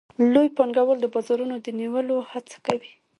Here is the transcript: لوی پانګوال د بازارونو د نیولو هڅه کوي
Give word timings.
لوی 0.33 0.47
پانګوال 0.57 0.97
د 1.01 1.05
بازارونو 1.13 1.55
د 1.61 1.67
نیولو 1.79 2.15
هڅه 2.31 2.57
کوي 2.65 2.91